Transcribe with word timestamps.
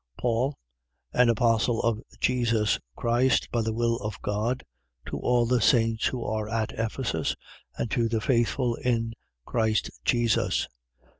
1:1. 0.17 0.21
Paul, 0.21 0.57
an 1.13 1.29
apostle 1.29 1.79
of 1.83 2.01
Jesus 2.19 2.79
Christ, 2.95 3.51
by 3.51 3.61
the 3.61 3.71
will 3.71 3.97
of 3.97 4.19
God, 4.23 4.63
to 5.05 5.19
all 5.19 5.45
the 5.45 5.61
saints 5.61 6.07
who 6.07 6.23
are 6.25 6.49
at 6.49 6.71
Ephesus 6.71 7.35
and 7.77 7.91
to 7.91 8.09
the 8.09 8.19
faithful 8.19 8.73
in 8.77 9.13
Christ 9.45 9.91
Jesus. 10.03 10.67